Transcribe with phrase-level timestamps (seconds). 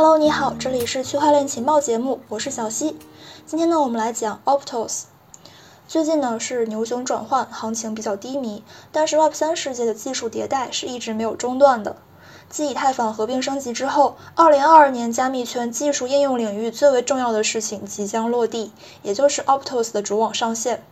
[0.00, 2.96] Hello，你好，这里是区块链情报节目，我是小溪。
[3.46, 5.06] 今天呢，我们来讲 Optos。
[5.88, 8.62] 最近呢是牛熊转换，行情比较低迷，
[8.92, 11.96] 但是 Web3 世界的技术迭代是一直没有中断的。
[12.48, 18.70] 继以太坊合并升级之后，2022年加密圈技术应用领域最为重要的事情即将落地，
[19.02, 20.84] 也就是 Optos 的主网上线。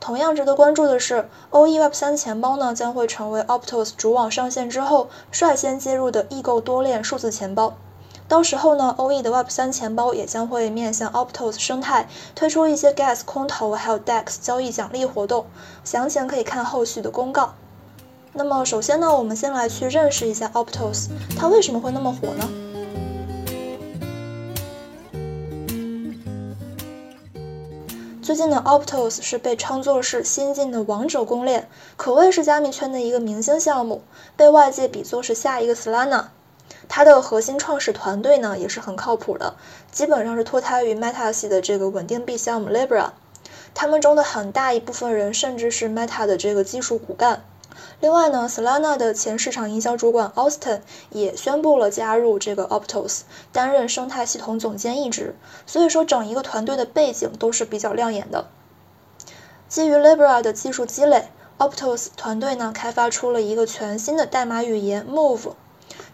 [0.00, 7.74] 同样值得关注的是，OE Web3 钱包呢将会成为 Optos 主网上线之后率先接入的异构多链数字钱包。
[8.32, 15.44] 到时候呢，OE 的 Web3 钱包也将会面向 Optos 生态推出一些 Gas 空投还有 DEX 交易奖励活动，
[15.84, 17.52] 详情可以看后续的公告。
[18.32, 22.48] 那么首先呢，我们先来去认识一下 Optos，它为什么会那么火呢？
[28.22, 31.68] 最近的 Optos 是被称作是新晋的王者公链，
[31.98, 34.00] 可谓是加密圈的一个明星项目，
[34.38, 36.28] 被外界比作是下一个 Solana。
[36.94, 39.54] 它的核心创始团队呢也是很靠谱的，
[39.90, 43.12] 基本上是脱胎于 Meta 系的这个稳定币项目 Libra。
[43.72, 47.44] 他们中的很大一部分人甚至是 Meta 的这个技术骨干。
[48.00, 53.20] 另外呢，Solana 的前市场营销主管 Austin 也宣布了加入这个 Optos，
[53.52, 55.34] 担任生态系统总监一职。
[55.64, 58.44] 所以说，整一个团队的背景都是比较亮眼的。
[59.66, 65.52] 基于 Libra 的技术积累，Optos 团队呢开发出了一个全新的代码语言 Move。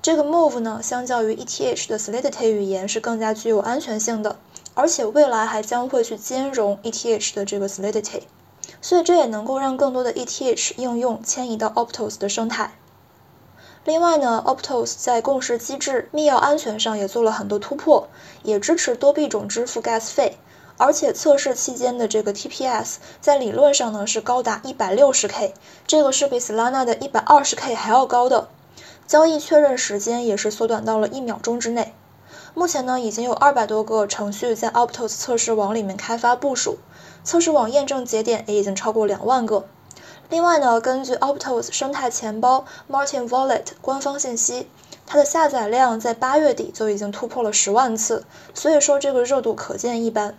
[0.00, 4.36] 这个 Move 呢，相较于 ETH 的 Solidity 语言是更加具有安全性的，
[4.74, 8.22] 而且未来还将会去兼容 ETH 的这个 Solidity。
[8.80, 12.74] 所以这也能够让更多的 ETH 应用迁移到 Optos 的生态。
[13.84, 18.08] 另外呢，Optos 在共识机制、密钥安全上也做了很多突破，
[18.44, 20.36] 也支持多币种支付 Gas 费，
[20.76, 25.54] 而且测试期间的这个 TPS 在理论上呢是高达 160K，
[25.86, 28.48] 这个是比 Solana 的 120K 还要高的。
[29.08, 31.94] 交易确认时间也是缩短到了一秒钟之内。
[32.52, 36.76] 目前呢，已经有二百多个程序在 Optos 测试网里面开发部署。
[37.24, 39.64] 测试网验证节点也已经超过两万个。
[40.28, 44.68] 另外呢，根据 Optos 生态钱包 Martin Wallet 官方信息，
[45.06, 50.36] 它的下载量在八月底就已经突破了十万次，所以说这个热度可见一斑。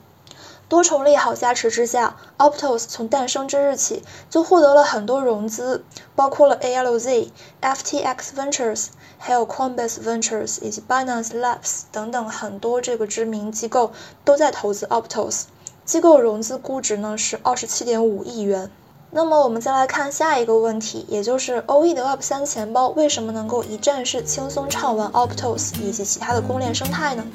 [0.70, 5.84] 多重利好加持之下，Optos 从诞生之日起就获得了很多融资，
[6.16, 8.86] 包括了 ALZ、FTX Ventures，
[9.18, 13.92] 还有 Coinbase Ventures 以及 Binance Labs 等等很多这个知名机构
[14.24, 15.46] 都在投资 Optos。
[15.86, 18.70] 机构融资估值呢是二十七点五亿元。
[19.10, 27.26] 那么我们再来看下一个问题，也就是 OE 的 Web3 钱包为什么能够一站式轻松畅玩 Optos 以及其他的公链生态呢？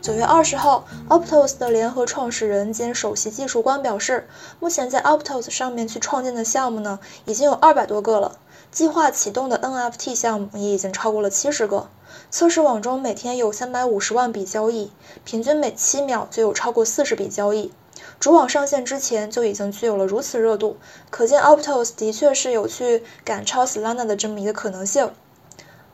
[0.00, 4.28] 九月二十号，Optos 的联合创始人兼首席技术官表示，
[4.60, 8.38] 目前在 Optos 上面去创建的项目呢，已经有二百多个了，
[8.70, 11.88] 计划启动的 NFT 项目也已经超过了七十个。
[12.30, 14.92] 测试网中每天有三百五十万笔交易，
[15.24, 17.72] 平均每七秒就有超过四十笔交易。
[18.20, 20.76] 主网上线之前就已经具有了如此热度，
[21.10, 25.10] 可见 Optos 的确是有去赶超 Solana 的这么一个可能性。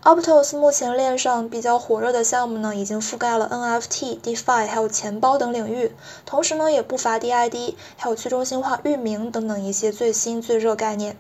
[0.05, 11.17] Optos 目前链上比较火热的项目呢，已经覆盖了 NFT、DeFi 还有钱包等领域，同时呢也不乏 DID 还有去中心化域名等等一些最新最热概念。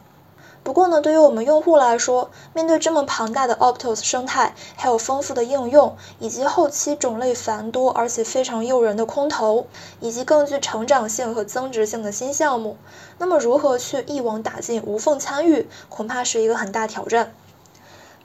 [0.62, 9.66] 不过呢，对于我们用户来说，面对这么庞大的 Optos 生态，还有丰富的应用，以及后期种类繁多而且非常诱人的空投，
[10.00, 12.76] 以及更具成长性和增值性的新项目，
[13.16, 17.32] 那么如何去一网打尽、无缝参与，恐怕是一个很大挑战。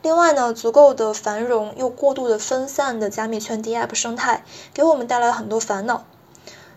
[0.01, 6.05] 另外呢，足够的繁荣又过度的分散的加密圈 DApp 生态，给我们带来很多烦恼。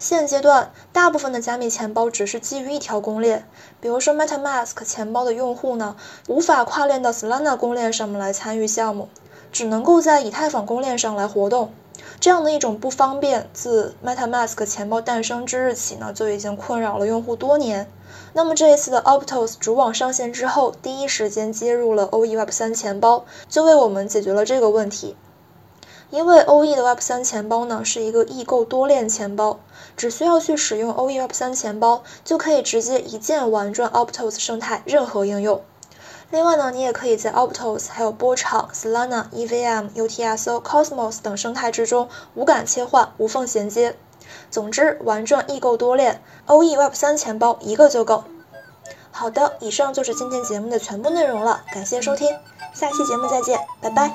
[0.01, 3.47] 现阶段，大部分的加密钱包只是基于一条公链，
[3.81, 5.95] 比如说 MetaMask 钱包的用户呢，
[6.27, 9.09] 无法跨链到 Solana 公链上面来参与项目，
[9.53, 11.73] 只能够在以太坊公链上来活动。
[12.21, 17.91] 这样的一种不方便，自 MetaMask 钱包诞生之日起呢，就已经困扰了用户多年。
[18.35, 25.17] 那么这一次的 Optos 主网上线之后，第一时间接入了 OE Web3 钱包，就为我们解决了这个问题。
[26.11, 29.61] 因为 OE 的 Web3 钱包呢是一个异构多链钱包，
[29.97, 35.63] 只需要去使用 OE Web3 钱包，就可以直接一键玩转 Optos 生态任何应用。
[36.33, 43.95] 另外呢，你也可以在 Optos 还有波场、Solana、EVM、UTSO、Cosmos 等生态之中无感切换、无缝衔接。
[44.51, 48.25] 总之，玩转异构多链，OE Web3 钱包一个就够。
[49.11, 52.27] 好的，以上就是今天节目的全部内容了，感谢收听，
[52.73, 54.11] 下期节目再见，拜拜。